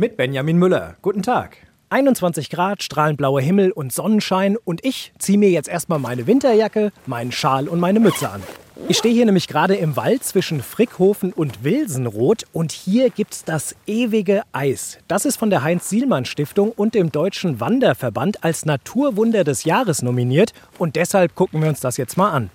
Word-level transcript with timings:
Mit 0.00 0.16
Benjamin 0.16 0.56
Müller. 0.56 0.96
Guten 1.02 1.20
Tag. 1.20 1.58
21 1.90 2.48
Grad, 2.48 2.82
strahlend 2.82 3.18
blauer 3.18 3.42
Himmel 3.42 3.70
und 3.70 3.92
Sonnenschein 3.92 4.56
und 4.56 4.82
ich 4.82 5.12
ziehe 5.18 5.36
mir 5.36 5.50
jetzt 5.50 5.68
erstmal 5.68 5.98
meine 5.98 6.26
Winterjacke, 6.26 6.90
meinen 7.04 7.32
Schal 7.32 7.68
und 7.68 7.80
meine 7.80 8.00
Mütze 8.00 8.30
an. 8.30 8.42
Ich 8.88 8.96
stehe 8.96 9.12
hier 9.12 9.26
nämlich 9.26 9.46
gerade 9.46 9.74
im 9.74 9.96
Wald 9.96 10.24
zwischen 10.24 10.62
Frickhofen 10.62 11.34
und 11.34 11.64
Wilsenroth 11.64 12.44
und 12.54 12.72
hier 12.72 13.10
gibt's 13.10 13.44
das 13.44 13.76
ewige 13.86 14.40
Eis. 14.52 14.96
Das 15.06 15.26
ist 15.26 15.36
von 15.36 15.50
der 15.50 15.62
Heinz-Sielmann-Stiftung 15.62 16.72
und 16.72 16.94
dem 16.94 17.12
Deutschen 17.12 17.60
Wanderverband 17.60 18.42
als 18.42 18.64
Naturwunder 18.64 19.44
des 19.44 19.64
Jahres 19.64 20.00
nominiert 20.00 20.54
und 20.78 20.96
deshalb 20.96 21.34
gucken 21.34 21.60
wir 21.60 21.68
uns 21.68 21.80
das 21.80 21.98
jetzt 21.98 22.16
mal 22.16 22.30
an 22.30 22.48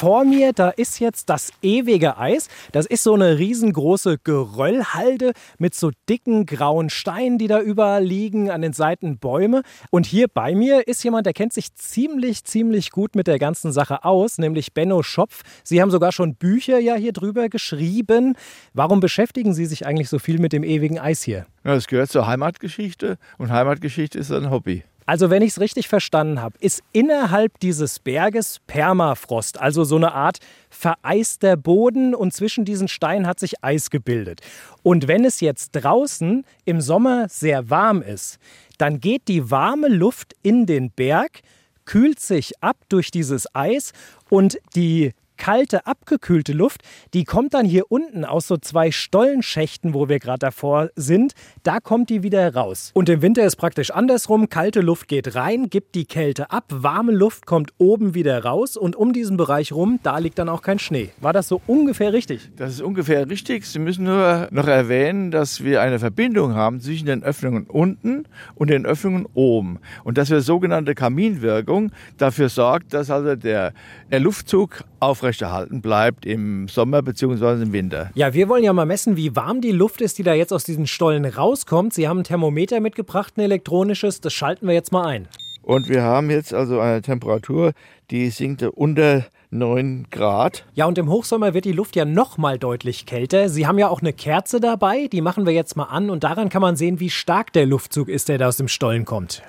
vor 0.00 0.24
mir, 0.24 0.54
da 0.54 0.70
ist 0.70 0.98
jetzt 0.98 1.28
das 1.28 1.50
ewige 1.60 2.16
Eis. 2.16 2.48
Das 2.72 2.86
ist 2.86 3.02
so 3.02 3.12
eine 3.12 3.36
riesengroße 3.36 4.16
Geröllhalde 4.24 5.32
mit 5.58 5.74
so 5.74 5.90
dicken 6.08 6.46
grauen 6.46 6.88
Steinen, 6.88 7.36
die 7.36 7.48
da 7.48 7.60
überall 7.60 8.02
liegen, 8.02 8.50
an 8.50 8.62
den 8.62 8.72
Seiten 8.72 9.18
Bäume. 9.18 9.60
Und 9.90 10.06
hier 10.06 10.28
bei 10.32 10.54
mir 10.54 10.88
ist 10.88 11.04
jemand, 11.04 11.26
der 11.26 11.34
kennt 11.34 11.52
sich 11.52 11.74
ziemlich, 11.74 12.44
ziemlich 12.44 12.92
gut 12.92 13.14
mit 13.14 13.26
der 13.26 13.38
ganzen 13.38 13.72
Sache 13.72 14.02
aus, 14.02 14.38
nämlich 14.38 14.72
Benno 14.72 15.02
Schopf. 15.02 15.42
Sie 15.64 15.82
haben 15.82 15.90
sogar 15.90 16.12
schon 16.12 16.34
Bücher 16.34 16.78
ja 16.78 16.94
hier 16.94 17.12
drüber 17.12 17.50
geschrieben. 17.50 18.36
Warum 18.72 19.00
beschäftigen 19.00 19.52
Sie 19.52 19.66
sich 19.66 19.84
eigentlich 19.84 20.08
so 20.08 20.18
viel 20.18 20.38
mit 20.38 20.54
dem 20.54 20.64
ewigen 20.64 20.98
Eis 20.98 21.22
hier? 21.22 21.44
Ja, 21.62 21.74
das 21.74 21.88
gehört 21.88 22.08
zur 22.08 22.26
Heimatgeschichte 22.26 23.18
und 23.36 23.52
Heimatgeschichte 23.52 24.18
ist 24.18 24.32
ein 24.32 24.50
Hobby. 24.50 24.82
Also 25.10 25.28
wenn 25.28 25.42
ich 25.42 25.50
es 25.50 25.60
richtig 25.60 25.88
verstanden 25.88 26.40
habe, 26.40 26.56
ist 26.60 26.84
innerhalb 26.92 27.58
dieses 27.58 27.98
Berges 27.98 28.60
Permafrost, 28.68 29.60
also 29.60 29.82
so 29.82 29.96
eine 29.96 30.12
Art 30.12 30.38
vereister 30.68 31.56
Boden 31.56 32.14
und 32.14 32.32
zwischen 32.32 32.64
diesen 32.64 32.86
Steinen 32.86 33.26
hat 33.26 33.40
sich 33.40 33.64
Eis 33.64 33.90
gebildet. 33.90 34.40
Und 34.84 35.08
wenn 35.08 35.24
es 35.24 35.40
jetzt 35.40 35.72
draußen 35.72 36.44
im 36.64 36.80
Sommer 36.80 37.28
sehr 37.28 37.70
warm 37.70 38.02
ist, 38.02 38.38
dann 38.78 39.00
geht 39.00 39.26
die 39.26 39.50
warme 39.50 39.88
Luft 39.88 40.36
in 40.44 40.64
den 40.66 40.92
Berg, 40.92 41.40
kühlt 41.86 42.20
sich 42.20 42.52
ab 42.62 42.76
durch 42.88 43.10
dieses 43.10 43.52
Eis 43.52 43.90
und 44.28 44.58
die 44.76 45.10
kalte, 45.40 45.86
abgekühlte 45.86 46.52
Luft, 46.52 46.82
die 47.14 47.24
kommt 47.24 47.54
dann 47.54 47.64
hier 47.64 47.90
unten 47.90 48.24
aus 48.24 48.46
so 48.46 48.58
zwei 48.58 48.90
Stollenschächten, 48.90 49.94
wo 49.94 50.08
wir 50.08 50.18
gerade 50.20 50.38
davor 50.38 50.90
sind. 50.96 51.32
Da 51.62 51.80
kommt 51.80 52.10
die 52.10 52.22
wieder 52.22 52.54
raus. 52.54 52.90
Und 52.92 53.08
im 53.08 53.22
Winter 53.22 53.44
ist 53.44 53.56
praktisch 53.56 53.90
andersrum. 53.90 54.50
Kalte 54.50 54.82
Luft 54.82 55.08
geht 55.08 55.34
rein, 55.34 55.70
gibt 55.70 55.94
die 55.94 56.04
Kälte 56.04 56.50
ab. 56.50 56.66
Warme 56.68 57.12
Luft 57.12 57.46
kommt 57.46 57.72
oben 57.78 58.14
wieder 58.14 58.44
raus. 58.44 58.76
Und 58.76 58.96
um 58.96 59.14
diesen 59.14 59.38
Bereich 59.38 59.72
rum, 59.72 59.98
da 60.02 60.18
liegt 60.18 60.38
dann 60.38 60.50
auch 60.50 60.60
kein 60.60 60.78
Schnee. 60.78 61.08
War 61.20 61.32
das 61.32 61.48
so 61.48 61.62
ungefähr 61.66 62.12
richtig? 62.12 62.50
Das 62.56 62.72
ist 62.72 62.82
ungefähr 62.82 63.28
richtig. 63.30 63.64
Sie 63.64 63.78
müssen 63.78 64.04
nur 64.04 64.48
noch 64.50 64.66
erwähnen, 64.66 65.30
dass 65.30 65.64
wir 65.64 65.80
eine 65.80 65.98
Verbindung 65.98 66.54
haben 66.54 66.80
zwischen 66.80 67.06
den 67.06 67.22
Öffnungen 67.22 67.64
unten 67.64 68.24
und 68.56 68.68
den 68.68 68.84
Öffnungen 68.84 69.26
oben. 69.32 69.78
Und 70.04 70.18
dass 70.18 70.28
wir 70.28 70.42
sogenannte 70.42 70.94
Kaminwirkung 70.94 71.92
dafür 72.18 72.50
sorgt, 72.50 72.92
dass 72.92 73.10
also 73.10 73.36
der, 73.36 73.72
der 74.10 74.20
Luftzug 74.20 74.84
aufrecht 74.98 75.29
aufrechterhalten 75.30 75.80
bleibt 75.80 76.26
im 76.26 76.66
Sommer 76.68 77.02
bzw. 77.02 77.62
im 77.62 77.72
Winter. 77.72 78.10
Ja, 78.14 78.34
wir 78.34 78.48
wollen 78.48 78.64
ja 78.64 78.72
mal 78.72 78.86
messen, 78.86 79.16
wie 79.16 79.36
warm 79.36 79.60
die 79.60 79.70
Luft 79.70 80.00
ist, 80.00 80.18
die 80.18 80.22
da 80.24 80.34
jetzt 80.34 80.52
aus 80.52 80.64
diesen 80.64 80.86
Stollen 80.86 81.24
rauskommt. 81.24 81.94
Sie 81.94 82.08
haben 82.08 82.18
ein 82.18 82.24
Thermometer 82.24 82.80
mitgebracht, 82.80 83.34
ein 83.36 83.42
elektronisches. 83.42 84.20
Das 84.20 84.32
schalten 84.32 84.66
wir 84.66 84.74
jetzt 84.74 84.92
mal 84.92 85.06
ein. 85.06 85.28
Und 85.62 85.88
wir 85.88 86.02
haben 86.02 86.30
jetzt 86.30 86.52
also 86.52 86.80
eine 86.80 87.00
Temperatur, 87.00 87.72
die 88.10 88.30
sinkt 88.30 88.62
unter 88.62 89.26
9 89.50 90.08
Grad. 90.10 90.64
Ja, 90.74 90.86
und 90.86 90.98
im 90.98 91.08
Hochsommer 91.08 91.54
wird 91.54 91.64
die 91.64 91.72
Luft 91.72 91.94
ja 91.94 92.04
noch 92.04 92.38
mal 92.38 92.58
deutlich 92.58 93.06
kälter. 93.06 93.48
Sie 93.48 93.66
haben 93.66 93.78
ja 93.78 93.88
auch 93.88 94.00
eine 94.00 94.12
Kerze 94.12 94.58
dabei, 94.58 95.06
die 95.06 95.20
machen 95.20 95.46
wir 95.46 95.52
jetzt 95.52 95.76
mal 95.76 95.84
an 95.84 96.10
und 96.10 96.24
daran 96.24 96.48
kann 96.48 96.62
man 96.62 96.76
sehen, 96.76 96.98
wie 96.98 97.10
stark 97.10 97.52
der 97.52 97.66
Luftzug 97.66 98.08
ist, 98.08 98.28
der 98.28 98.38
da 98.38 98.48
aus 98.48 98.56
dem 98.56 98.68
Stollen 98.68 99.04
kommt. 99.04 99.42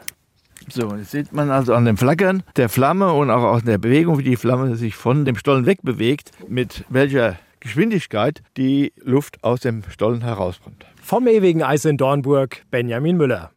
So, 0.69 0.95
jetzt 0.95 1.11
sieht 1.11 1.33
man 1.33 1.49
also 1.49 1.73
an 1.73 1.85
dem 1.85 1.97
Flackern 1.97 2.43
der 2.55 2.69
Flamme 2.69 3.13
und 3.13 3.29
auch 3.29 3.43
aus 3.43 3.63
der 3.63 3.77
Bewegung, 3.77 4.17
wie 4.19 4.23
die 4.23 4.35
Flamme 4.35 4.75
sich 4.75 4.95
von 4.95 5.25
dem 5.25 5.35
Stollen 5.35 5.65
wegbewegt, 5.65 6.31
mit 6.47 6.85
welcher 6.89 7.37
Geschwindigkeit 7.59 8.41
die 8.57 8.93
Luft 9.03 9.43
aus 9.43 9.61
dem 9.61 9.83
Stollen 9.89 10.21
herauskommt. 10.21 10.85
Vom 11.01 11.27
ewigen 11.27 11.63
Eis 11.63 11.85
in 11.85 11.97
Dornburg, 11.97 12.63
Benjamin 12.71 13.17
Müller. 13.17 13.51